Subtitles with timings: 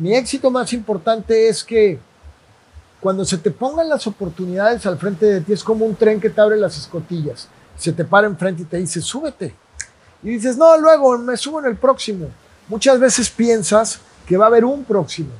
[0.00, 1.98] Mi éxito más importante es que
[3.00, 6.30] cuando se te pongan las oportunidades al frente de ti, es como un tren que
[6.30, 7.48] te abre las escotillas.
[7.76, 9.54] Se te para enfrente y te dice, súbete.
[10.22, 12.28] Y dices, no, luego me subo en el próximo.
[12.66, 15.32] Muchas veces piensas que va a haber un próximo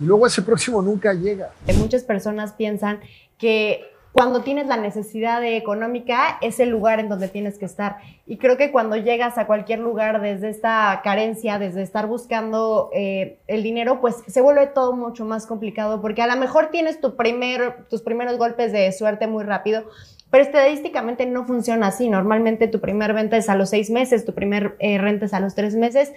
[0.00, 1.50] y luego ese próximo nunca llega.
[1.76, 3.00] Muchas personas piensan
[3.36, 3.84] que
[4.18, 7.98] cuando tienes la necesidad económica es el lugar en donde tienes que estar.
[8.26, 13.38] Y creo que cuando llegas a cualquier lugar desde esta carencia, desde estar buscando eh,
[13.46, 17.12] el dinero, pues se vuelve todo mucho más complicado porque a lo mejor tienes tus
[17.12, 19.84] primeros golpes de suerte muy rápido,
[20.30, 22.08] pero estadísticamente no funciona así.
[22.08, 25.38] Normalmente tu primer venta es a los seis meses, tu primer eh, renta es a
[25.38, 26.12] los tres meses.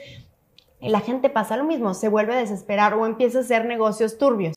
[0.79, 4.17] Y la gente pasa lo mismo, se vuelve a desesperar o empieza a hacer negocios
[4.17, 4.55] turbios.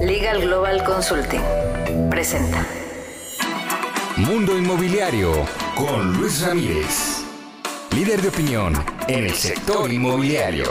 [0.00, 1.42] Legal Global Consulting
[2.08, 2.66] presenta
[4.16, 5.30] Mundo Inmobiliario
[5.74, 7.22] con Luis Ramírez,
[7.94, 8.72] líder de opinión
[9.08, 10.64] en el sector inmobiliario.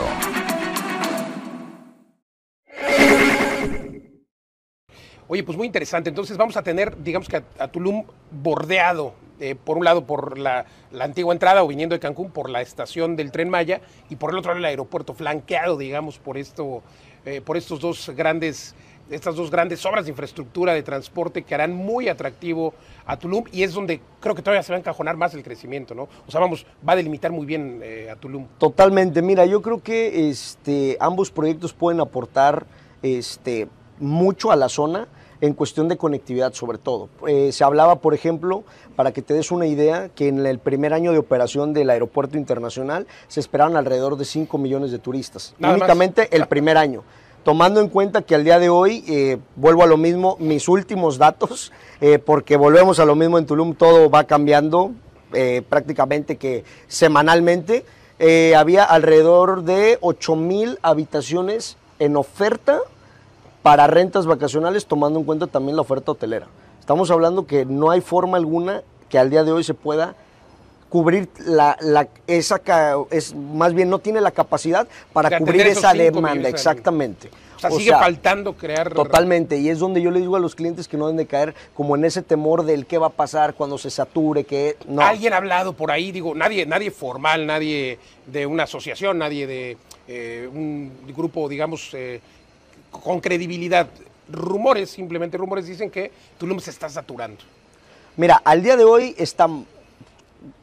[5.28, 6.08] Oye, pues muy interesante.
[6.08, 10.66] Entonces vamos a tener, digamos que a, Tulum bordeado, eh, por un lado por la,
[10.98, 14.38] antigua entrada o viniendo de Cancún por la estación del tren Maya y por el
[14.38, 16.82] otro lado el aeropuerto, flanqueado, digamos, por, esto,
[17.24, 18.74] eh, por estos dos grandes
[19.10, 22.74] estas dos grandes obras de infraestructura de transporte que harán muy atractivo
[23.06, 25.94] a Tulum y es donde creo que todavía se va a encajonar más el crecimiento,
[25.94, 26.08] ¿no?
[26.26, 28.46] O sea, vamos, va a delimitar muy bien eh, a Tulum.
[28.58, 32.66] Totalmente, mira, yo creo que este, ambos proyectos pueden aportar
[33.02, 35.08] este, mucho a la zona
[35.40, 37.08] en cuestión de conectividad sobre todo.
[37.26, 38.62] Eh, se hablaba, por ejemplo,
[38.94, 42.36] para que te des una idea, que en el primer año de operación del aeropuerto
[42.36, 47.04] internacional se esperaban alrededor de 5 millones de turistas, únicamente el primer año
[47.44, 51.18] tomando en cuenta que al día de hoy, eh, vuelvo a lo mismo, mis últimos
[51.18, 54.92] datos, eh, porque volvemos a lo mismo en Tulum, todo va cambiando
[55.32, 57.84] eh, prácticamente que semanalmente,
[58.54, 62.80] había alrededor de 8 mil habitaciones en oferta
[63.62, 66.46] para rentas vacacionales, tomando en cuenta también la oferta hotelera.
[66.78, 70.16] Estamos hablando que no hay forma alguna que al día de hoy se pueda
[70.90, 72.60] cubrir la, esa,
[73.10, 77.30] es, más bien no tiene la capacidad para cubrir esa demanda, exactamente.
[77.56, 78.92] O sea, sigue faltando crear.
[78.92, 81.54] Totalmente, y es donde yo le digo a los clientes que no deben de caer
[81.74, 85.02] como en ese temor del qué va a pasar cuando se sature, que no.
[85.02, 89.76] Alguien ha hablado por ahí, digo, nadie, nadie formal, nadie de una asociación, nadie de
[90.08, 92.20] eh, un grupo, digamos, eh,
[92.90, 93.88] con credibilidad.
[94.32, 97.42] Rumores, simplemente rumores, dicen que Tulum se está saturando.
[98.16, 99.48] Mira, al día de hoy está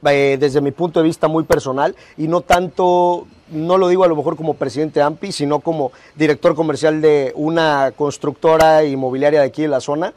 [0.05, 4.07] eh, desde mi punto de vista muy personal y no tanto, no lo digo a
[4.07, 9.47] lo mejor como presidente de AMPI, sino como director comercial de una constructora inmobiliaria de
[9.47, 10.13] aquí de la zona.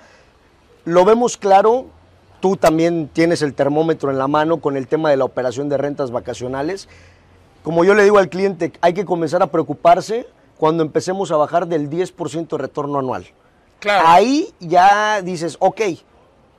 [0.84, 1.86] Lo vemos claro,
[2.40, 5.76] tú también tienes el termómetro en la mano con el tema de la operación de
[5.76, 6.88] rentas vacacionales.
[7.62, 11.66] Como yo le digo al cliente, hay que comenzar a preocuparse cuando empecemos a bajar
[11.66, 13.26] del 10% de retorno anual.
[13.78, 14.08] Claro.
[14.08, 15.80] Ahí ya dices, ok,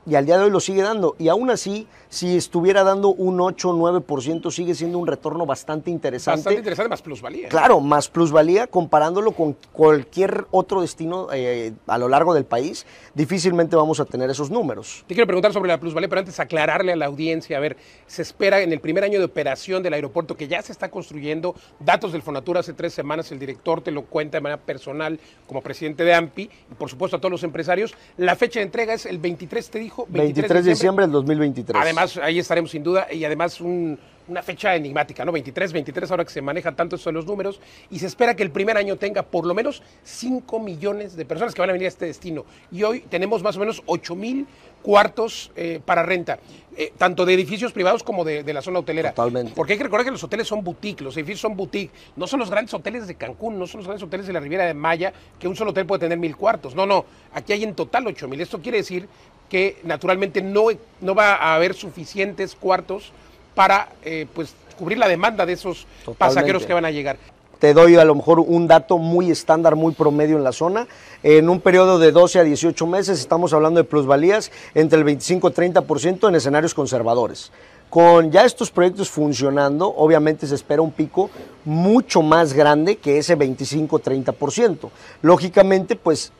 [0.06, 1.16] y al día de hoy lo sigue dando.
[1.19, 5.91] Y aún así, si estuviera dando un 8 o 9%, sigue siendo un retorno bastante
[5.91, 6.39] interesante.
[6.39, 7.50] Bastante interesante, más plusvalía.
[7.50, 12.85] Claro, más plusvalía comparándolo con cualquier otro destino eh, a lo largo del país.
[13.13, 15.03] Difícilmente vamos a tener esos números.
[15.07, 18.22] Te quiero preguntar sobre la plusvalía, pero antes aclararle a la audiencia, a ver, se
[18.22, 22.12] espera en el primer año de operación del aeropuerto que ya se está construyendo, datos
[22.12, 26.03] del Fonatura hace tres semanas, el director te lo cuenta de manera personal como presidente
[26.03, 29.18] de AMPI, y por supuesto a todos los empresarios, la fecha de entrega es el
[29.18, 31.81] 23, te 23, de diciembre del 2023.
[31.81, 35.31] Además, ahí estaremos sin duda y además una fecha enigmática, ¿no?
[35.31, 37.59] 23, 23 ahora que se maneja tanto eso de los números
[37.90, 41.53] y se espera que el primer año tenga por lo menos 5 millones de personas
[41.53, 42.46] que van a venir a este destino.
[42.72, 44.47] Y hoy tenemos más o menos 8 mil
[44.81, 46.40] cuartos eh, para renta,
[46.75, 49.12] eh, tanto de edificios privados como de, la zona hotelera.
[49.12, 49.53] Totalmente.
[49.56, 51.91] Porque hay que recordar que los hoteles son boutique, los edificios son boutique.
[52.16, 54.66] No son los grandes hoteles de Cancún, no son los grandes hoteles de la Riviera
[54.66, 56.75] de Maya, que un solo hotel puede tener mil cuartos.
[56.75, 58.41] No, no, aquí hay en total 8 mil.
[58.41, 59.07] Esto quiere decir
[59.51, 60.67] que naturalmente no,
[61.01, 63.12] no va a haber suficientes cuartos
[63.53, 65.85] para eh, pues, cubrir la demanda de esos
[66.17, 67.18] pasajeros que van a llegar.
[67.59, 70.88] Te doy a lo mejor un dato muy estándar, muy promedio en la zona.
[71.21, 75.50] En un periodo de 12 a 18 meses estamos hablando de plusvalías entre el 25
[75.50, 77.51] y 30% en escenarios conservadores.
[77.89, 81.30] Con ya estos proyectos funcionando, obviamente se espera un pico
[81.65, 84.89] mucho más grande que ese 25-30%.
[85.21, 86.31] Lógicamente, pues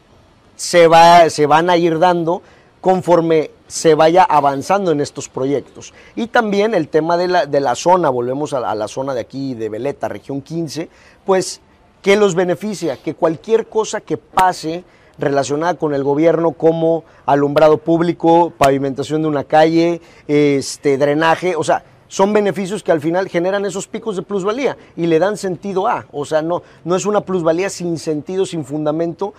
[0.56, 2.42] se, va, se van a ir dando
[2.81, 5.94] conforme se vaya avanzando en estos proyectos.
[6.16, 9.54] Y también el tema de la, de la zona, volvemos a, la zona de aquí,
[9.54, 10.89] de Veleta, región 15,
[11.25, 11.62] pues
[12.01, 14.83] que los beneficia, que cualquier cosa que pase
[15.19, 21.84] relacionada con el gobierno como alumbrado público, pavimentación de una calle, este, drenaje, o sea,
[22.07, 26.07] son beneficios que al final generan esos picos de plusvalía y le dan sentido a.
[26.12, 29.34] O sea, no, no es una plusvalía sin sentido, sin fundamento.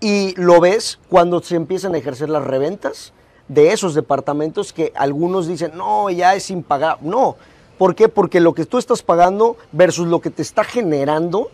[0.00, 3.12] Y lo ves cuando se empiezan a ejercer las reventas
[3.48, 7.08] de esos departamentos que algunos dicen, no, ya es impagable.
[7.08, 7.36] No,
[7.78, 8.08] ¿por qué?
[8.08, 11.50] Porque lo que tú estás pagando versus lo que te está generando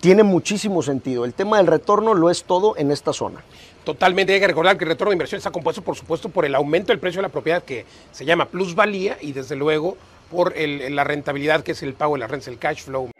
[0.00, 1.24] tiene muchísimo sentido.
[1.24, 3.42] El tema del retorno lo es todo en esta zona.
[3.84, 6.54] Totalmente, hay que recordar que el retorno de inversión está compuesto, por supuesto, por el
[6.54, 9.96] aumento del precio de la propiedad que se llama plusvalía y desde luego
[10.30, 13.10] por la rentabilidad que es el pago de las rentas, el cash flow.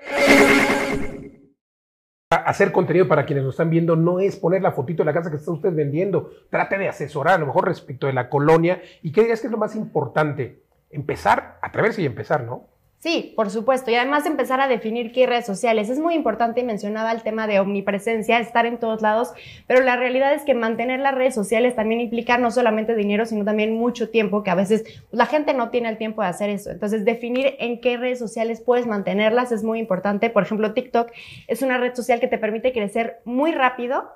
[2.47, 5.31] Hacer contenido para quienes nos están viendo no es poner la fotito de la casa
[5.31, 6.31] que está usted vendiendo.
[6.49, 8.81] Trate de asesorar a lo mejor respecto de la colonia.
[9.03, 10.63] ¿Y qué dirías que es lo más importante?
[10.91, 12.69] Empezar, atreverse y empezar, ¿no?
[12.99, 13.91] Sí, por supuesto.
[13.91, 15.91] Y además empezar a definir qué redes sociales.
[15.91, 19.33] Es muy importante, y mencionaba el tema de omnipresencia, estar en todos lados,
[19.67, 23.45] pero la realidad es que mantener las redes sociales también implica no solamente dinero, sino
[23.45, 26.49] también mucho tiempo, que a veces pues, la gente no tiene el tiempo de hacer
[26.49, 26.71] eso.
[26.71, 30.31] Entonces, definir en qué redes sociales puedes mantenerlas es muy importante.
[30.31, 31.13] Por ejemplo, TikTok
[31.49, 34.11] es una red social que te permite crecer muy rápido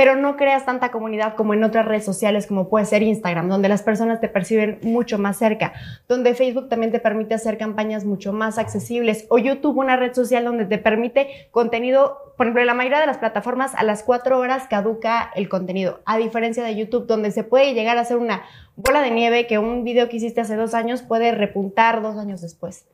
[0.00, 3.68] pero no creas tanta comunidad como en otras redes sociales como puede ser Instagram, donde
[3.68, 5.74] las personas te perciben mucho más cerca,
[6.08, 10.42] donde Facebook también te permite hacer campañas mucho más accesibles, o YouTube, una red social
[10.42, 14.38] donde te permite contenido, por ejemplo, en la mayoría de las plataformas a las cuatro
[14.38, 18.44] horas caduca el contenido, a diferencia de YouTube, donde se puede llegar a hacer una
[18.76, 22.40] bola de nieve que un video que hiciste hace dos años puede repuntar dos años
[22.40, 22.86] después.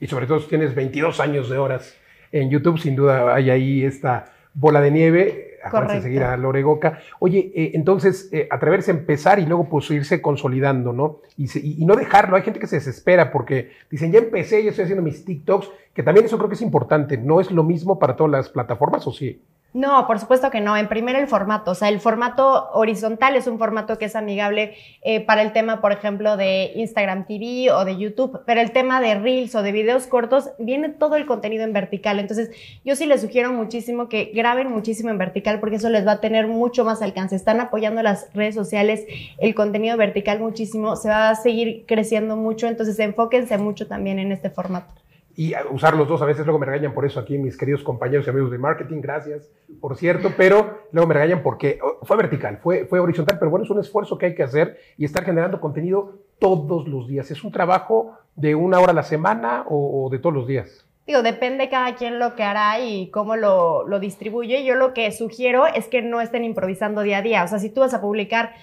[0.00, 1.94] Y sobre todo si tienes 22 años de horas
[2.32, 5.53] en YouTube, sin duda hay ahí esta bola de nieve.
[5.70, 6.02] Correcto.
[6.02, 6.98] seguir a Loregoca.
[7.18, 11.20] Oye, eh, entonces, eh, atreverse a empezar y luego pues irse consolidando, ¿no?
[11.36, 12.36] Y, se- y- y no dejarlo.
[12.36, 16.02] Hay gente que se desespera porque dicen, ya empecé, ya estoy haciendo mis TikToks, que
[16.02, 17.16] también eso creo que es importante.
[17.18, 19.42] No es lo mismo para todas las plataformas, ¿o sí?
[19.74, 20.76] No, por supuesto que no.
[20.76, 24.76] En primer el formato, o sea, el formato horizontal es un formato que es amigable
[25.02, 29.00] eh, para el tema, por ejemplo, de Instagram TV o de YouTube, pero el tema
[29.00, 32.20] de Reels o de videos cortos viene todo el contenido en vertical.
[32.20, 32.52] Entonces,
[32.84, 36.20] yo sí les sugiero muchísimo que graben muchísimo en vertical porque eso les va a
[36.20, 37.34] tener mucho más alcance.
[37.34, 39.04] Están apoyando las redes sociales,
[39.38, 44.30] el contenido vertical muchísimo, se va a seguir creciendo mucho, entonces enfóquense mucho también en
[44.30, 45.03] este formato.
[45.36, 46.22] Y usar los dos.
[46.22, 49.00] A veces luego me regañan por eso aquí mis queridos compañeros y amigos de marketing,
[49.00, 49.50] gracias,
[49.80, 53.64] por cierto, pero luego me regañan porque oh, fue vertical, fue, fue horizontal, pero bueno,
[53.64, 57.30] es un esfuerzo que hay que hacer y estar generando contenido todos los días.
[57.30, 60.86] ¿Es un trabajo de una hora a la semana o, o de todos los días?
[61.06, 64.64] Digo, depende cada quien lo que hará y cómo lo, lo distribuye.
[64.64, 67.44] Yo lo que sugiero es que no estén improvisando día a día.
[67.44, 68.54] O sea, si tú vas a publicar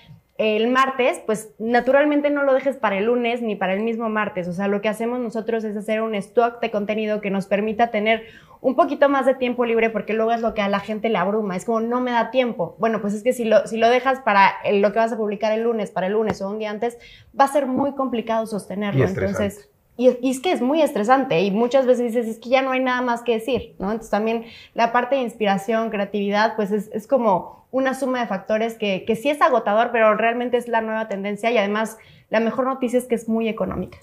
[0.44, 4.48] el martes, pues naturalmente no lo dejes para el lunes ni para el mismo martes.
[4.48, 7.92] O sea, lo que hacemos nosotros es hacer un stock de contenido que nos permita
[7.92, 8.24] tener
[8.60, 11.18] un poquito más de tiempo libre porque luego es lo que a la gente le
[11.18, 11.56] abruma.
[11.56, 12.76] Es como, no me da tiempo.
[12.80, 15.18] Bueno, pues es que si lo, si lo dejas para el- lo que vas a
[15.18, 16.98] publicar el lunes, para el lunes o un día antes,
[17.40, 19.00] va a ser muy complicado sostenerlo.
[19.26, 19.71] Entonces,
[20.02, 22.62] y, es- y es que es muy estresante y muchas veces dices, es que ya
[22.62, 23.88] no hay nada más que decir, ¿no?
[23.92, 28.78] Entonces también la parte de inspiración, creatividad, pues es, es como una suma de factores
[28.78, 31.98] que, que sí es agotador, pero realmente es la nueva tendencia y además
[32.30, 33.98] la mejor noticia es que es muy económica.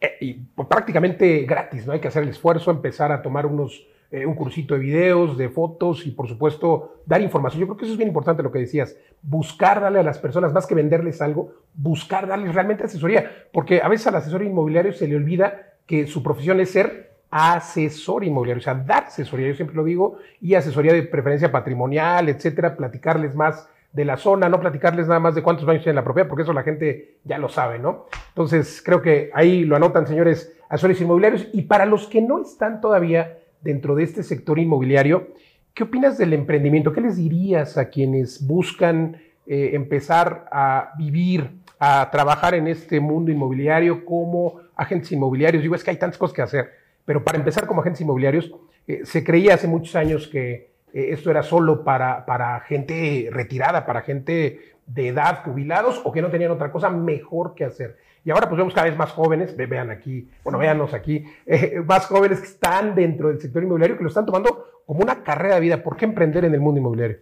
[0.00, 0.32] Eh, y
[0.68, 1.92] prácticamente gratis, ¿no?
[1.92, 5.48] Hay que hacer el esfuerzo, empezar a tomar unos, eh, un cursito de videos, de
[5.48, 7.60] fotos y por supuesto dar información.
[7.60, 10.52] Yo creo que eso es bien importante lo que decías, buscar darle a las personas,
[10.52, 15.08] más que venderles algo, buscar darles realmente asesoría, porque a veces al asesor inmobiliario se
[15.08, 19.74] le olvida que su profesión es ser asesor inmobiliario, o sea, dar asesoría, yo siempre
[19.74, 25.08] lo digo, y asesoría de preferencia patrimonial, etcétera, platicarles más de la zona, no platicarles
[25.08, 27.80] nada más de cuántos baños tiene la propiedad, porque eso la gente ya lo sabe,
[27.80, 28.06] ¿no?
[28.28, 31.48] Entonces, creo que ahí lo anotan, señores asesores inmobiliarios.
[31.52, 35.28] Y para los que no están todavía dentro de este sector inmobiliario,
[35.72, 36.92] ¿qué opinas del emprendimiento?
[36.92, 39.16] ¿Qué les dirías a quienes buscan
[39.46, 45.62] eh, empezar a vivir, a trabajar en este mundo inmobiliario como agentes inmobiliarios?
[45.62, 46.70] Digo, es que hay tantas cosas que hacer,
[47.04, 48.52] pero para empezar como agentes inmobiliarios,
[48.86, 53.86] eh, se creía hace muchos años que eh, esto era solo para, para gente retirada,
[53.86, 57.96] para gente de edad, jubilados o que no tenían otra cosa mejor que hacer.
[58.24, 61.82] Y ahora pues vemos cada vez más jóvenes, ve- vean aquí, bueno, véanos aquí, eh,
[61.86, 65.56] más jóvenes que están dentro del sector inmobiliario, que lo están tomando como una carrera
[65.56, 65.82] de vida.
[65.82, 67.18] ¿Por qué emprender en el mundo inmobiliario?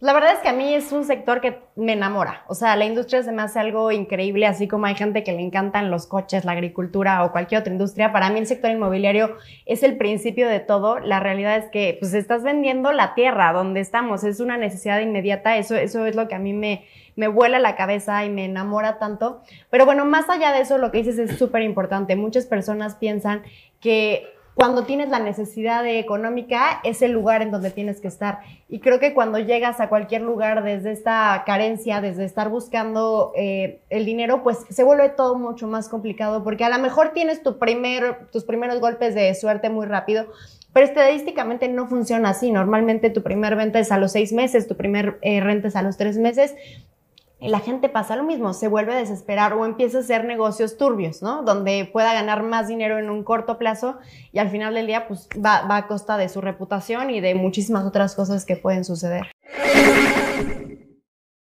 [0.00, 2.44] La verdad es que a mí es un sector que me enamora.
[2.48, 5.40] O sea, la industria se me hace algo increíble, así como hay gente que le
[5.40, 8.12] encantan los coches, la agricultura o cualquier otra industria.
[8.12, 9.36] Para mí el sector inmobiliario
[9.66, 10.98] es el principio de todo.
[10.98, 14.24] La realidad es que pues estás vendiendo la tierra donde estamos.
[14.24, 15.56] Es una necesidad inmediata.
[15.56, 16.84] Eso, eso es lo que a mí me,
[17.16, 19.42] me vuela la cabeza y me enamora tanto.
[19.70, 22.16] Pero bueno, más allá de eso, lo que dices es súper importante.
[22.16, 23.42] Muchas personas piensan
[23.80, 28.38] que cuando tienes la necesidad económica, es el lugar en donde tienes que estar.
[28.68, 33.80] Y creo que cuando llegas a cualquier lugar desde esta carencia, desde estar buscando eh,
[33.90, 37.58] el dinero, pues se vuelve todo mucho más complicado, porque a lo mejor tienes tu
[37.58, 40.26] primer, tus primeros golpes de suerte muy rápido,
[40.72, 42.52] pero estadísticamente no funciona así.
[42.52, 45.82] Normalmente tu primer venta es a los seis meses, tu primer eh, renta es a
[45.82, 46.54] los tres meses
[47.48, 51.22] la gente pasa lo mismo, se vuelve a desesperar o empieza a hacer negocios turbios,
[51.22, 51.42] ¿no?
[51.42, 53.98] Donde pueda ganar más dinero en un corto plazo
[54.32, 57.34] y al final del día pues va, va a costa de su reputación y de
[57.34, 59.30] muchísimas otras cosas que pueden suceder.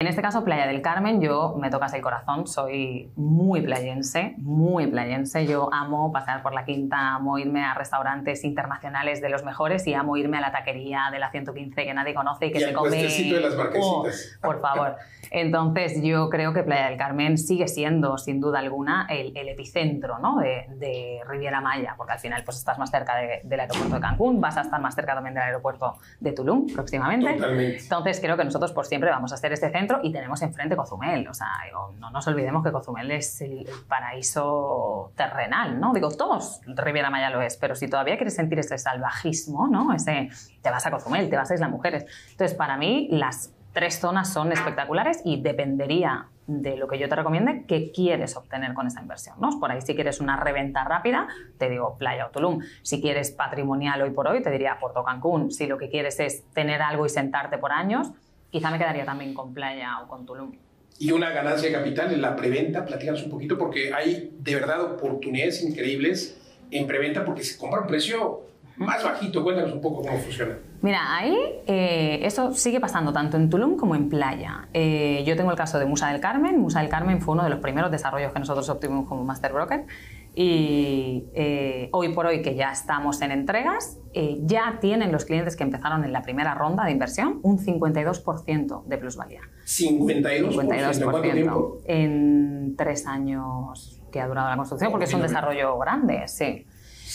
[0.03, 4.86] En este caso, Playa del Carmen, yo me tocas el corazón, soy muy playense, muy
[4.88, 5.45] playense.
[5.48, 9.93] Yo amo pasear por la quinta, amo irme a restaurantes internacionales de los mejores y
[9.93, 12.67] amo irme a la taquería de la 115 que nadie conoce y que Y se
[12.67, 12.89] al come.
[12.98, 14.38] de las marquesitas.
[14.39, 14.98] Oh, por favor.
[15.31, 20.19] Entonces, yo creo que Playa del Carmen sigue siendo, sin duda alguna, el, el epicentro
[20.19, 20.36] ¿no?
[20.39, 24.01] de, de Riviera Maya, porque al final pues, estás más cerca de- del aeropuerto de
[24.01, 27.33] Cancún, vas a estar más cerca también del aeropuerto de Tulum próximamente.
[27.36, 27.79] Totalmente.
[27.79, 31.27] Entonces creo que nosotros por siempre vamos a ser este centro y tenemos enfrente Cozumel.
[31.27, 35.93] O sea, digo, no nos olvidemos que Cozumel es el paraíso terrenal, ¿no?
[35.93, 39.93] Digo, todos Riviera Maya lo es, pero si todavía quieres sentir ese salvajismo, ¿no?
[39.93, 40.29] Ese,
[40.62, 42.05] te vas a Cozumel, te vas a Isla Mujeres.
[42.31, 47.15] Entonces, para mí, las tres zonas son espectaculares y dependería de lo que yo te
[47.15, 49.35] recomiende, qué quieres obtener con esa inversión.
[49.39, 49.59] ¿no?
[49.59, 52.59] Por ahí, si quieres una reventa rápida, te digo Playa o Tulum.
[52.81, 55.51] Si quieres patrimonial hoy por hoy, te diría Puerto Cancún.
[55.51, 58.12] Si lo que quieres es tener algo y sentarte por años,
[58.53, 60.51] quizá me quedaría también con Playa o con Tulum.
[61.00, 64.83] Y una ganancia de capital en la preventa, platícanos un poquito, porque hay de verdad
[64.83, 66.38] oportunidades increíbles
[66.69, 68.41] en preventa porque se compra un precio
[68.77, 69.43] más bajito.
[69.43, 70.55] Cuéntanos un poco cómo funciona.
[70.81, 74.67] Mira, ahí eh, eso sigue pasando tanto en Tulum como en Playa.
[74.72, 76.60] Eh, yo tengo el caso de Musa del Carmen.
[76.60, 79.86] Musa del Carmen fue uno de los primeros desarrollos que nosotros obtuvimos como Master Broker.
[80.35, 85.55] Y eh, hoy por hoy que ya estamos en entregas, eh, ya tienen los clientes
[85.55, 89.41] que empezaron en la primera ronda de inversión un 52% de plusvalía.
[89.65, 90.47] 52%.
[90.47, 91.77] ¿En cuánto tiempo?
[91.77, 96.65] 52% en tres años que ha durado la construcción, porque es un desarrollo grande, sí.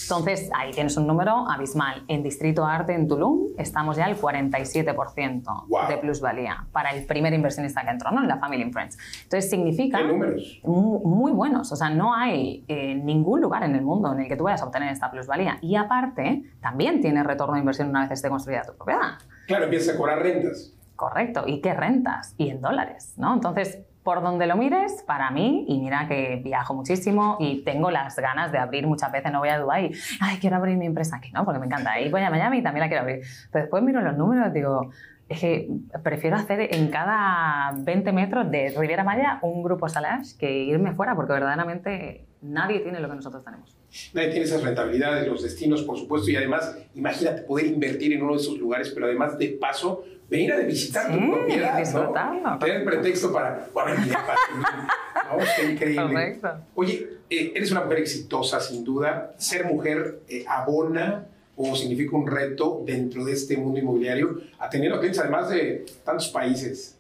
[0.03, 2.05] Entonces, ahí tienes un número abismal.
[2.09, 5.89] En Distrito Arte, en Tulum, estamos ya al 47% Guau.
[5.89, 8.23] de plusvalía para el primer inversionista que entró, ¿no?
[8.23, 8.99] En la Family and Friends.
[9.25, 9.99] Entonces, significa...
[9.99, 10.61] ¿Qué números?
[10.65, 11.71] Mu- Muy buenos.
[11.73, 14.63] O sea, no hay eh, ningún lugar en el mundo en el que tú vayas
[14.63, 15.59] a obtener esta plusvalía.
[15.61, 19.19] Y aparte, también tiene retorno de inversión una vez esté construida tu propiedad.
[19.47, 20.75] Claro, empiezas a cobrar rentas.
[20.97, 21.45] Correcto.
[21.47, 22.35] ¿Y qué rentas?
[22.39, 23.35] Y en dólares, ¿no?
[23.35, 28.17] Entonces, por donde lo mires, para mí, y mira que viajo muchísimo y tengo las
[28.17, 31.31] ganas de abrir muchas veces, no voy a Dubái, ay, quiero abrir mi empresa aquí,
[31.31, 31.45] ¿no?
[31.45, 32.01] Porque me encanta.
[32.01, 33.21] Y voy a Miami y también la quiero abrir.
[33.53, 34.89] Pero después miro los números digo,
[35.29, 35.69] es que
[36.03, 41.15] prefiero hacer en cada 20 metros de Riviera Maya un grupo Salash que irme fuera,
[41.15, 43.77] porque verdaderamente nadie tiene lo que nosotros tenemos.
[44.15, 48.33] Nadie tiene esas rentabilidades, los destinos, por supuesto, y además, imagínate poder invertir en uno
[48.33, 52.43] de esos lugares, pero además de paso, venir a visitar Sí, tu propiedad.
[52.43, 52.59] ¿no?
[52.59, 55.45] Tener pretexto para, para venir a ¿no?
[55.57, 56.03] Qué increíble.
[56.07, 56.51] Correcto.
[56.75, 59.33] Oye, eh, eres una mujer exitosa, sin duda.
[59.39, 65.01] Ser mujer eh, abona o significa un reto dentro de este mundo inmobiliario, atendiendo a
[65.01, 66.97] clientes además de tantos países.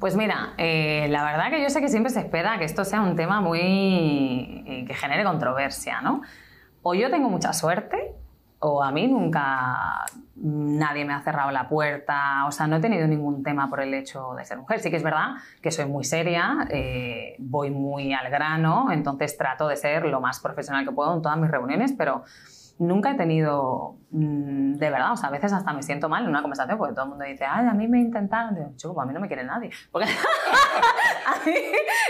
[0.00, 3.00] Pues mira, eh, la verdad que yo sé que siempre se espera que esto sea
[3.02, 3.60] un tema muy.
[4.66, 6.22] eh, que genere controversia, ¿no?
[6.82, 8.12] O yo tengo mucha suerte,
[8.60, 10.04] o a mí nunca
[10.36, 13.92] nadie me ha cerrado la puerta, o sea, no he tenido ningún tema por el
[13.94, 14.80] hecho de ser mujer.
[14.80, 19.68] Sí que es verdad que soy muy seria, eh, voy muy al grano, entonces trato
[19.68, 22.24] de ser lo más profesional que puedo en todas mis reuniones, pero
[22.78, 26.30] nunca he tenido, mm, de verdad, o sea, a veces hasta me siento mal en
[26.30, 29.04] una conversación porque todo el mundo dice, ay, a mí me intentaron, digo, chico, pues
[29.04, 29.70] a mí no me quiere nadie.
[29.90, 30.08] Porque
[31.26, 31.54] a mí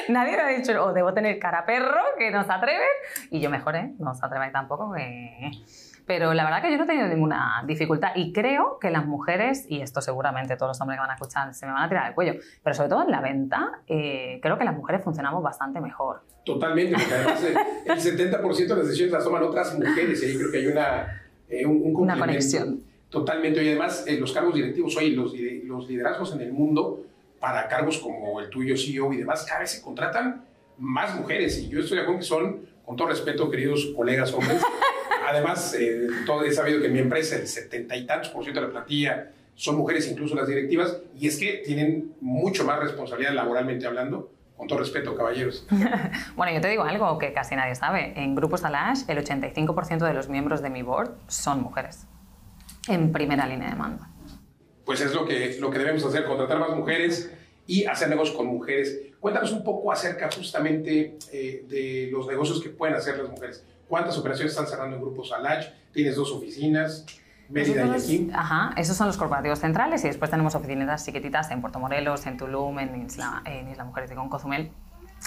[0.08, 2.88] nadie me ha dicho, o debo tener cara perro, que no se atreven,
[3.30, 3.94] y yo mejor, ¿eh?
[3.98, 5.50] No os atreváis tampoco, que...
[6.08, 9.66] Pero la verdad que yo no he tenido ninguna dificultad y creo que las mujeres,
[9.68, 12.08] y esto seguramente todos los hombres que van a escuchar se me van a tirar
[12.08, 12.32] el cuello,
[12.64, 16.22] pero sobre todo en la venta, eh, creo que las mujeres funcionamos bastante mejor.
[16.44, 20.36] Totalmente, porque además eh, el 70% de las decisiones las toman otras mujeres y ahí
[20.38, 22.80] creo que hay una, eh, un, un Una conexión.
[23.10, 23.62] Totalmente.
[23.62, 27.00] Y además, eh, los cargos directivos hoy, los, li- los liderazgos en el mundo,
[27.38, 30.42] para cargos como el tuyo, CEO y demás, cada vez se contratan
[30.78, 31.58] más mujeres.
[31.58, 34.62] Y yo estoy de acuerdo que son, con todo respeto, queridos colegas hombres,
[35.28, 38.60] además, eh, todo he sabido que en mi empresa el setenta y tantos por ciento
[38.60, 43.32] de la plantilla son mujeres, incluso las directivas, y es que tienen mucho más responsabilidad
[43.32, 44.32] laboralmente hablando.
[44.56, 45.64] Con todo respeto, caballeros.
[46.36, 48.12] Bueno, yo te digo algo que casi nadie sabe.
[48.16, 52.06] En Grupo Salash, el 85% de los miembros de mi board son mujeres.
[52.88, 54.04] En primera línea de mando.
[54.84, 57.30] pues es lo que, lo que debemos hacer, contratar más mujeres
[57.68, 58.98] y hacer negocios con mujeres.
[59.20, 63.64] Cuéntanos un poco acerca justamente eh, de los negocios que pueden hacer las mujeres.
[63.88, 65.66] ¿Cuántas operaciones están cerrando en Grupo Salach?
[65.92, 67.06] Tienes dos oficinas,
[67.48, 68.30] Mérida y aquí.
[68.34, 72.36] Ajá, esos son los corporativos centrales y después tenemos oficinas chiquititas en Puerto Morelos, en
[72.36, 74.70] Tulum, en Isla, en Isla Mujeres y con Cozumel.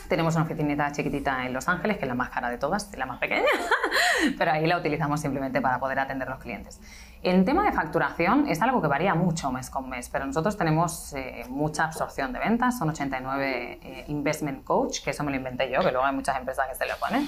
[0.08, 3.08] Tenemos una oficinita chiquitita en Los Ángeles, que es la más cara de todas, la
[3.08, 3.50] más pequeña,
[4.38, 6.80] pero ahí la utilizamos simplemente para poder atender a los clientes.
[7.24, 11.14] En tema de facturación es algo que varía mucho mes con mes, pero nosotros tenemos
[11.14, 15.70] eh, mucha absorción de ventas, son 89 eh, investment coach, que eso me lo inventé
[15.72, 17.28] yo, que luego hay muchas empresas que se lo ponen.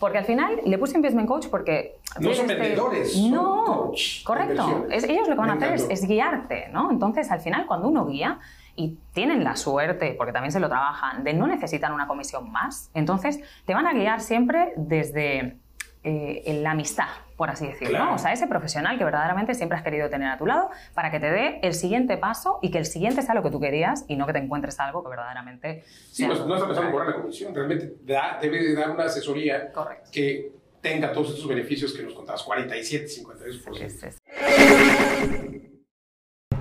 [0.00, 1.98] Porque al final le puse investment coach porque...
[2.20, 4.86] No son estate- vendedores, son No, coach de correcto.
[4.90, 6.90] Es- ellos lo que van a hacer es, es guiarte, ¿no?
[6.90, 8.38] Entonces, al final, cuando uno guía
[8.76, 12.90] y tienen la suerte, porque también se lo trabajan, de no necesitar una comisión más,
[12.94, 15.56] entonces te van a guiar siempre desde
[16.04, 17.98] eh, en la amistad, por así decirlo.
[17.98, 18.04] ¿no?
[18.04, 18.14] Claro.
[18.14, 21.18] O sea, ese profesional que verdaderamente siempre has querido tener a tu lado para que
[21.20, 24.16] te dé el siguiente paso y que el siguiente sea lo que tú querías y
[24.16, 25.84] no que te encuentres algo que verdaderamente...
[25.86, 29.04] Sí, sea no, no está pensando cobrar la comisión, realmente da- debe de dar una
[29.04, 30.10] asesoría Correcto.
[30.12, 33.82] que tenga todos estos beneficios que nos contabas, 47, 52%.
[33.82, 34.18] Es- es-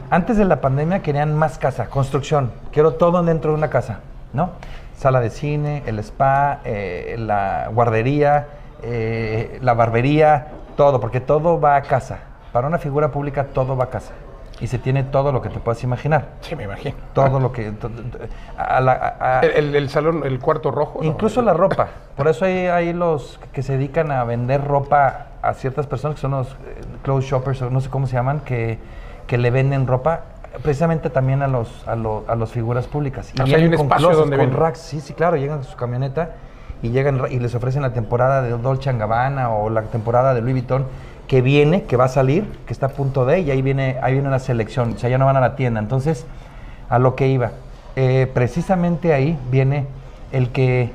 [0.10, 2.51] Antes de la pandemia querían más casa, construcción.
[2.72, 4.00] Quiero todo dentro de una casa,
[4.34, 4.51] ¿no?
[4.96, 8.48] Sala de cine, el spa, eh, la guardería,
[8.84, 12.19] eh, la barbería, todo, porque todo va a casa.
[12.51, 14.13] Para una figura pública todo va a casa.
[14.60, 16.29] Y se tiene todo lo que te puedas imaginar.
[16.41, 16.96] Sí, me imagino.
[17.13, 17.72] Todo lo que...
[17.74, 17.91] to-
[18.57, 21.00] a la- a- a- El, el- el salón, el cuarto rojo.
[21.01, 21.05] ¿no?
[21.07, 21.89] Incluso la ropa.
[22.15, 26.22] Por eso hay, hay los que se dedican a vender ropa a ciertas personas, que
[26.22, 26.55] son los eh,
[27.03, 28.79] clothes shoppers, o no sé cómo se llaman, que,
[29.27, 30.22] que le venden ropa
[30.63, 33.31] precisamente también a los a, lo- a las figuras públicas.
[33.39, 34.79] O sea, hay un espacio closets, donde con racks.
[34.79, 36.31] Sí, sí, claro, llegan a su camioneta
[36.81, 40.53] y llegan y les ofrecen la temporada de Dolce Gabbana o la temporada de Louis
[40.53, 40.86] Vuitton
[41.27, 44.13] que viene, que va a salir, que está a punto de, y ahí viene, ahí
[44.13, 45.79] viene una selección, o sea, ya no van a la tienda.
[45.79, 46.25] Entonces,
[46.89, 47.51] a lo que iba,
[47.96, 49.88] eh, precisamente ahí viene
[50.31, 50.91] el que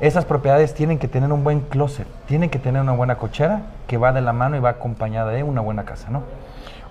[0.00, 3.96] esas propiedades tienen que tener un buen closet, tienen que tener una buena cochera que
[3.96, 6.22] va de la mano y va acompañada de una buena casa, ¿no?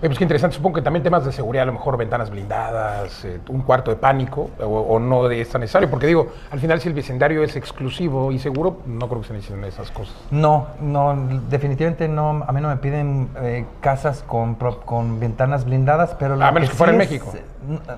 [0.00, 0.56] Pues qué interesante.
[0.56, 3.98] Supongo que también temas de seguridad, a lo mejor ventanas blindadas, eh, un cuarto de
[3.98, 5.90] pánico, o, o no de- es tan necesario.
[5.90, 9.32] Porque digo, al final, si el vecindario es exclusivo y seguro, no creo que se
[9.34, 10.14] necesiten esas cosas.
[10.30, 11.14] No, no,
[11.50, 16.34] definitivamente no, a mí no me piden eh, casas con, con ventanas blindadas, pero...
[16.42, 17.32] A menos que fuera en es- México.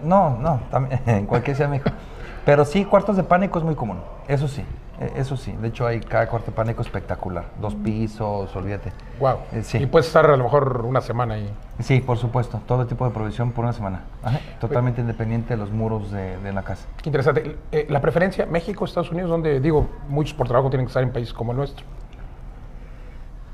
[0.02, 1.90] No, no, también, en cualquier de México.
[2.44, 4.64] Pero sí, cuartos de pánico es muy común, eso sí,
[5.00, 5.52] eh, eso sí.
[5.52, 8.92] De hecho, hay cada cuarto de pánico espectacular, dos pisos, olvídate.
[9.20, 9.36] Wow.
[9.52, 9.78] Eh, sí.
[9.78, 11.48] Y puedes estar a lo mejor una semana ahí.
[11.78, 14.00] Sí, por supuesto, todo tipo de provisión por una semana.
[14.24, 16.88] Ajá, Totalmente independiente de los muros de, de la casa.
[17.00, 17.56] Qué interesante.
[17.70, 21.12] Eh, la preferencia, México, Estados Unidos, donde digo, muchos por trabajo tienen que estar en
[21.12, 21.86] países como el nuestro.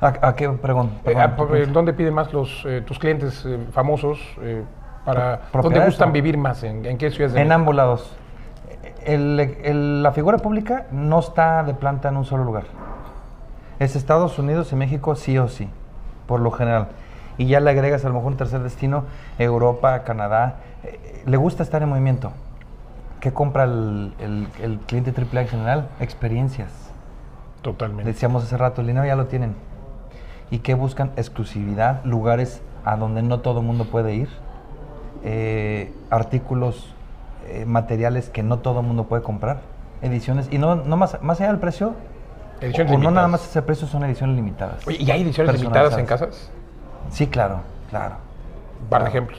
[0.00, 0.94] ¿A, a qué pregunta?
[1.10, 1.36] Eh, ah,
[1.72, 4.18] ¿Dónde piden más los, eh, tus clientes famosos?
[5.04, 6.62] para, ¿Dónde gustan vivir más?
[6.62, 7.60] ¿En, en qué ciudades de En México?
[7.60, 8.16] ambos lados.
[9.08, 12.64] El- el- la figura pública no está de planta en un solo lugar.
[13.78, 15.68] Es Estados Unidos y México sí o sí,
[16.26, 16.88] por lo general.
[17.38, 19.04] Y ya le agregas a lo mejor un tercer destino,
[19.38, 20.56] Europa, Canadá.
[20.84, 22.32] Eh, le gusta estar en movimiento.
[23.20, 25.88] ¿Qué compra el, el- el cliente AAA en general?
[26.00, 26.70] Experiencias.
[27.62, 28.12] Totalmente.
[28.12, 29.54] Decíamos hace rato, el dinero ya lo tienen.
[30.50, 31.12] ¿Y qué buscan?
[31.16, 34.28] Exclusividad, lugares a donde no todo el mundo puede ir,
[35.24, 36.94] eh, artículos,
[37.48, 39.60] eh, materiales que no todo el mundo puede comprar,
[40.02, 41.94] ediciones, y no, no más, más allá del precio,
[42.60, 44.84] Ediciones o no nada más ese precio, son ediciones limitadas.
[44.86, 46.50] Oye, ¿y hay ediciones limitadas en casas?
[47.10, 48.16] Sí, claro, claro.
[48.82, 49.26] Un par de Claro.
[49.26, 49.38] ejemplos.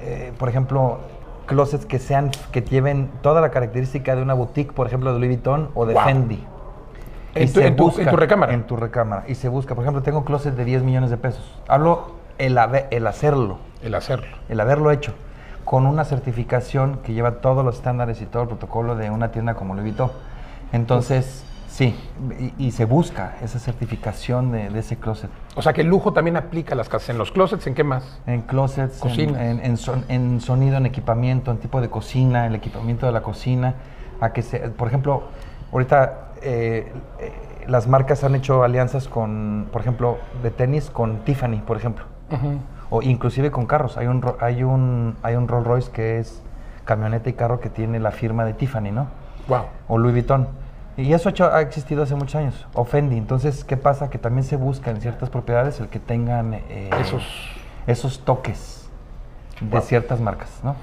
[0.00, 0.98] Eh, por ejemplo,
[1.46, 5.30] closets que sean, que lleven toda la característica de una boutique, por ejemplo, de Louis
[5.30, 5.94] Vuitton o de.
[5.94, 6.44] Fendi.
[7.34, 8.52] En tu- se en tu- en tu recámara.
[8.52, 9.24] En tu recámara.
[9.28, 9.74] Y se busca.
[9.74, 11.60] Por ejemplo, tengo closet de 10 millones de pesos.
[11.68, 14.26] Hablo el, haber- el hacerlo, El hacerlo.
[14.48, 15.14] el haberlo hecho,
[15.68, 19.52] con una certificación que lleva todos los estándares y todo el protocolo de una tienda
[19.52, 20.10] como Louis Vuitton.
[20.72, 21.94] Entonces, sí,
[22.38, 25.28] y, y se busca esa certificación de, de ese closet.
[25.56, 27.10] O sea que el lujo también aplica a las casas.
[27.10, 28.18] ¿En los closets en qué más?
[28.26, 29.42] En closets, en- Cocinas.
[29.42, 33.20] En, en son- en sonido, en equipamiento, en tipo de cocina, el equipamiento de la
[33.20, 33.74] cocina.
[34.22, 35.24] A que se, por ejemplo,
[35.70, 37.32] ahorita eh, eh,
[37.66, 42.04] las marcas han hecho alianzas con, por ejemplo, de tenis con Tiffany, por ejemplo.
[42.90, 43.96] O inclusive con carros.
[43.96, 46.42] Hay un, hay un, hay un Rolls Royce que es
[46.84, 49.08] camioneta y carro que tiene la firma de Tiffany, ¿no?
[49.48, 49.64] Wow.
[49.88, 50.48] o Louis Vuitton.
[50.96, 52.66] Y eso ha existido hace muchos años.
[52.74, 53.16] O Fendi.
[53.16, 54.10] Entonces, ¿qué pasa?
[54.10, 57.22] Que también se busca en ciertas propiedades el que tengan eh, Esos.
[57.86, 58.88] esos toques
[59.60, 59.80] de Wow.
[59.82, 60.74] ciertas marcas, ¿no?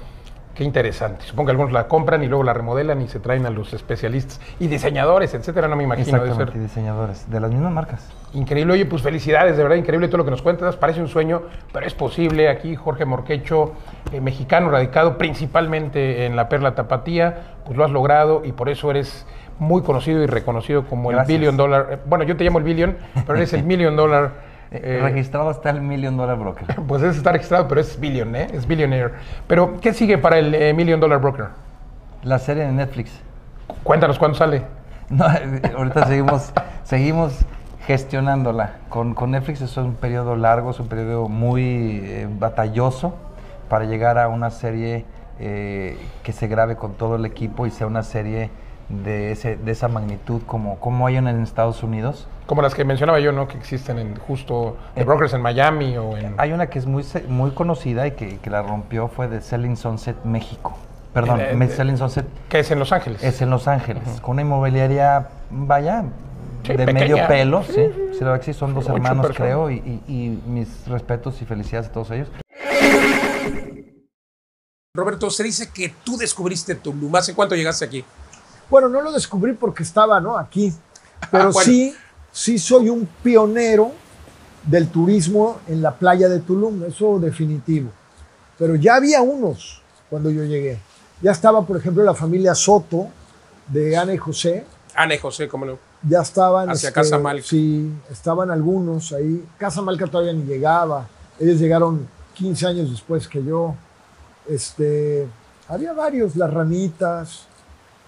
[0.56, 1.24] Qué interesante.
[1.26, 4.40] Supongo que algunos la compran y luego la remodelan y se traen a los especialistas
[4.58, 5.68] y diseñadores, etcétera.
[5.68, 6.06] No me imagino.
[6.16, 8.08] Exactamente, ser diseñadores de las mismas marcas.
[8.32, 8.72] increíble.
[8.72, 10.74] Oye, pues felicidades, de verdad, increíble todo lo que nos cuentas.
[10.76, 11.42] Parece un sueño,
[11.74, 12.48] pero es posible.
[12.48, 13.72] Aquí Jorge Morquecho,
[14.12, 18.90] eh, mexicano, radicado principalmente en la Perla Tapatía, pues lo has logrado y por eso
[18.90, 19.26] eres
[19.58, 21.28] muy conocido y reconocido como Gracias.
[21.28, 21.88] el Billion Dollar.
[21.92, 24.45] eh, Bueno, yo te llamo el Billion, pero eres el Million Dollar.
[24.70, 26.66] Eh, Registrado está el Million Dollar Broker.
[26.88, 28.48] pues ese está registrado, pero es Billion, ¿eh?
[28.52, 29.12] Es Billionaire.
[29.46, 31.46] Pero, ¿qué sigue para el eh, Million Dollar Broker?
[32.22, 33.12] La serie de Netflix.
[33.82, 34.62] Cuéntanos cuándo sale.
[35.08, 35.24] No,
[35.76, 36.52] ahorita seguimos,
[36.84, 37.44] seguimos
[37.86, 38.72] gestionándola.
[38.88, 43.14] Con, con Netflix es un periodo largo, es un periodo muy eh, batalloso
[43.68, 45.04] para llegar a una serie
[45.38, 48.50] eh, que se grabe con todo el equipo y sea una serie
[48.88, 52.28] de, ese, de esa magnitud como, como hay en Estados Unidos.
[52.46, 53.48] Como las que mencionaba yo, ¿no?
[53.48, 56.34] Que existen en justo de Eh, brokers en Miami o en...
[56.38, 59.76] Hay una que es muy, muy conocida y que, que la rompió fue de Selling
[59.76, 60.76] Sunset México.
[61.12, 63.24] Perdón, Eh, Me- eh, Selling Sunset que es en Los Ángeles.
[63.24, 66.04] es en Los Ángeles, con una inmobiliaria, vaya,
[66.62, 67.00] Sí, de pequeña.
[67.00, 68.18] medio pelo, Sí, sí.
[68.42, 69.48] Sí, son dos Ocho hermanos, personas.
[69.48, 72.28] creo, y, y- y mis respetos y felicidades a todos ellos.
[74.94, 77.14] Roberto, se dice que tú descubriste Tulum.
[77.16, 78.04] ¿Hace cuánto llegaste aquí?
[78.70, 80.36] Bueno, no lo descubrí porque estaba ¿no?
[80.36, 80.72] aquí,
[81.30, 81.60] pero Ah, bueno.
[81.70, 81.94] sí,
[82.32, 83.92] sí soy un pionero
[84.64, 87.90] del turismo en la playa de Tulum, eso definitivo.
[88.58, 90.78] Pero ya había unos cuando yo llegué.
[91.22, 93.06] Ya estaba, por ejemplo, la familia Soto
[93.68, 94.64] de Ana y José.
[94.94, 95.78] Ana y José, ¿cómo no?
[96.02, 96.68] Ya estaban.
[96.70, 97.46] Hacia Casa Malca.
[97.46, 99.44] Sí, estaban algunos ahí.
[99.58, 101.06] Casa Malca todavía ni llegaba.
[101.38, 103.74] Ellos llegaron 15 años después que yo.
[104.48, 105.26] Este,
[105.68, 107.45] había varios, las ranitas,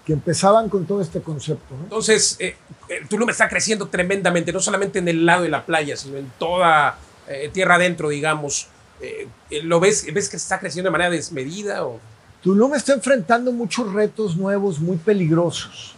[0.09, 1.75] que empezaban con todo este concepto.
[1.77, 1.83] ¿no?
[1.83, 2.55] Entonces, eh,
[2.87, 6.31] eh, Tulum está creciendo tremendamente, no solamente en el lado de la playa, sino en
[6.39, 8.69] toda eh, tierra adentro, digamos.
[8.99, 11.85] Eh, eh, ¿Lo ves, ves que está creciendo de manera desmedida?
[11.85, 11.99] O?
[12.41, 15.93] Tulum está enfrentando muchos retos nuevos muy peligrosos,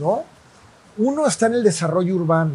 [0.00, 0.24] ¿no?
[0.96, 2.54] Uno está en el desarrollo urbano.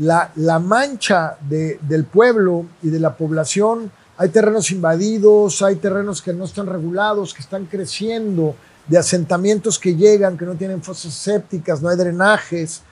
[0.00, 6.20] La, la mancha de- del pueblo y de la población, hay terrenos invadidos, hay terrenos
[6.20, 11.14] que no están regulados, que están creciendo, de asentamientos que llegan, que no tienen fosas
[11.14, 12.82] sépticas, no hay drenajes.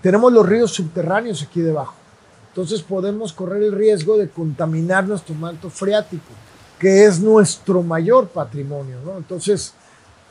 [0.00, 1.94] Tenemos los ríos subterráneos aquí debajo.
[2.48, 6.32] Entonces podemos correr el riesgo de contaminar nuestro manto freático,
[6.78, 8.98] que es nuestro mayor patrimonio.
[9.16, 9.74] Entonces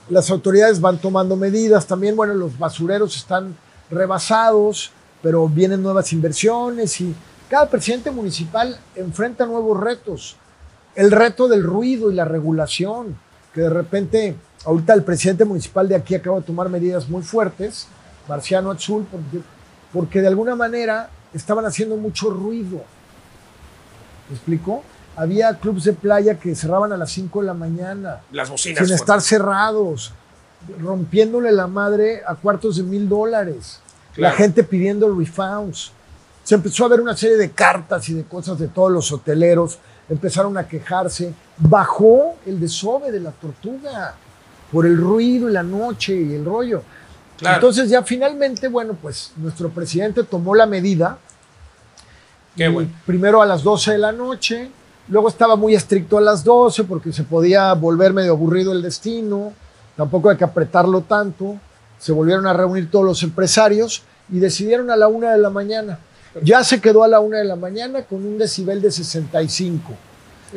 [0.10, 1.88] las autoridades van tomando medidas.
[1.88, 3.56] También, bueno, los basureros están
[3.90, 7.14] rebasados, pero vienen nuevas inversiones y
[7.50, 10.38] cada presidente municipal enfrenta nuevos retos.
[10.96, 13.18] El reto del ruido y la regulación,
[13.54, 17.88] que de repente, ahorita el presidente municipal de aquí acaba de tomar medidas muy fuertes,
[18.28, 19.46] Marciano Azul, porque,
[19.92, 22.84] porque de alguna manera estaban haciendo mucho ruido.
[24.30, 24.84] ¿Me explico?
[25.16, 28.86] Había clubes de playa que cerraban a las 5 de la mañana Las bocinas.
[28.86, 30.14] sin estar cerrados,
[30.80, 33.80] rompiéndole la madre a cuartos de mil dólares.
[34.14, 34.32] Claro.
[34.32, 35.92] La gente pidiendo refunds.
[36.44, 39.80] Se empezó a ver una serie de cartas y de cosas de todos los hoteleros.
[40.10, 41.34] Empezaron a quejarse.
[41.58, 44.16] Bajó el desove de la tortuga
[44.72, 46.84] por el ruido y la noche y el rollo.
[47.38, 47.56] Claro.
[47.56, 51.18] Entonces ya finalmente, bueno, pues nuestro presidente tomó la medida.
[52.56, 52.90] Qué bueno.
[53.06, 54.70] Primero a las 12 de la noche,
[55.08, 59.54] luego estaba muy estricto a las 12 porque se podía volver medio aburrido el destino,
[59.96, 61.58] tampoco hay que apretarlo tanto.
[61.98, 66.00] Se volvieron a reunir todos los empresarios y decidieron a la una de la mañana.
[66.42, 69.94] Ya se quedó a la una de la mañana con un decibel de 65.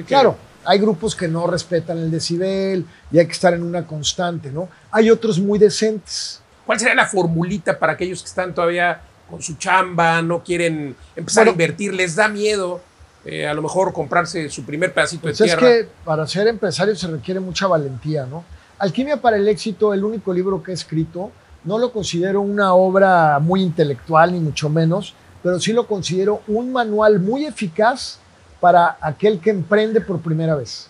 [0.06, 4.50] Claro, hay grupos que no respetan el decibel y hay que estar en una constante,
[4.50, 4.68] ¿no?
[4.90, 6.40] Hay otros muy decentes.
[6.66, 11.46] ¿Cuál sería la formulita para aquellos que están todavía con su chamba, no quieren empezar
[11.46, 12.80] a invertir, les da miedo
[13.24, 15.66] eh, a lo mejor comprarse su primer pedacito Pues de es tierra?
[15.66, 18.44] que para ser empresario se requiere mucha valentía, ¿no?
[18.78, 21.30] Alquimia para el éxito, el único libro que he escrito,
[21.64, 26.72] no lo considero una obra muy intelectual, ni mucho menos, pero sí lo considero un
[26.72, 28.18] manual muy eficaz
[28.64, 30.86] para aquel que emprende por primera vez.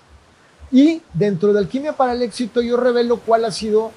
[0.70, 3.90] Y dentro de Alquimia para el éxito yo revelo cuál ha sido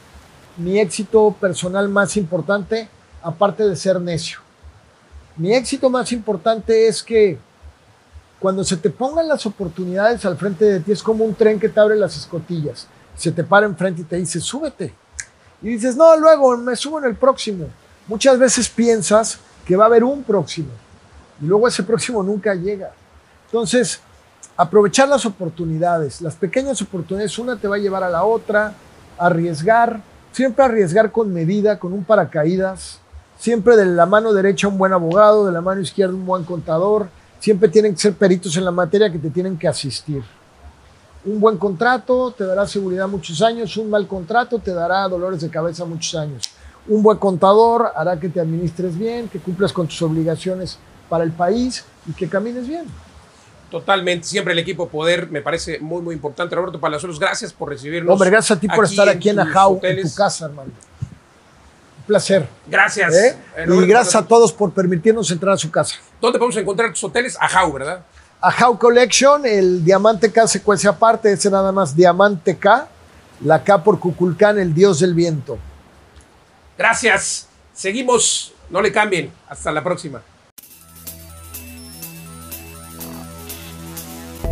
[0.58, 2.90] mi éxito personal más importante,
[3.22, 4.40] aparte de ser necio.
[5.36, 7.38] Mi éxito más importante es que
[8.40, 11.70] cuando se te pongan las oportunidades al frente de ti, es como un tren que
[11.70, 12.88] te abre las escotillas.
[13.16, 14.92] Se te para enfrente y te dice, súbete.
[15.62, 17.68] Y dices, no, luego me subo en el próximo.
[18.08, 19.38] Muchas veces piensas
[19.68, 20.72] que va a haber un próximo.
[21.40, 22.92] Y luego ese próximo nunca llega.
[23.48, 24.00] Entonces,
[24.56, 26.22] aprovechar las oportunidades.
[26.22, 28.74] Las pequeñas oportunidades, una te va a llevar a la otra.
[29.18, 30.02] Arriesgar.
[30.32, 33.00] Siempre arriesgar con medida, con un paracaídas.
[33.40, 37.08] Siempre de la mano derecha un buen abogado, de la mano izquierda un buen contador.
[37.40, 40.24] Siempre tienen que ser peritos en la materia que te tienen que asistir.
[41.24, 45.50] Un buen contrato te dará seguridad muchos años, un mal contrato te dará dolores de
[45.50, 46.50] cabeza muchos años.
[46.88, 50.80] Un buen contador hará que te administres bien, que cumplas con tus obligaciones
[51.10, 52.86] para el país y que camines bien.
[53.70, 56.56] Totalmente, siempre el equipo poder me parece muy, muy importante.
[56.56, 58.14] Roberto Palazuelos, gracias por recibirnos.
[58.14, 60.72] Hombre, gracias a ti por estar aquí en Ajau, en tu casa, hermano.
[62.06, 62.48] placer.
[62.66, 63.14] Gracias.
[63.14, 63.38] ¿eh?
[63.58, 65.96] Eh, y gracias a todos por permitirnos entrar a su casa.
[66.22, 67.38] ¿Dónde podemos encontrar tus hoteles?
[67.42, 68.06] A Jau, ¿verdad?
[68.40, 72.88] A How Collection, el Diamante K secuencia aparte, ese nada más Diamante K,
[73.44, 75.58] la K por Cuculcán, el dios del viento.
[76.78, 77.48] Gracias.
[77.74, 78.54] Seguimos.
[78.70, 79.32] No le cambien.
[79.50, 80.22] Hasta la próxima.